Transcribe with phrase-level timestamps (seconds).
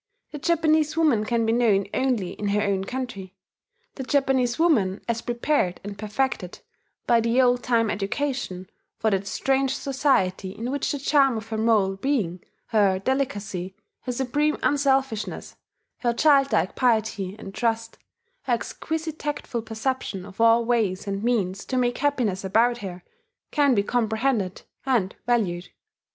[0.31, 3.35] The Japanese woman can be known only in her own country,
[3.93, 6.57] the Japanese woman as prepared and perfected
[7.05, 8.67] by the old time education
[8.97, 14.11] for that strange society in which the charm of her moral being, her delicacy, her
[14.11, 15.55] supreme unselfishness,
[15.99, 17.99] her child like piety and trust,
[18.45, 23.03] her exquisite tactful perception of all ways and means to make happiness about her,
[23.51, 25.69] can be comprehended and valued.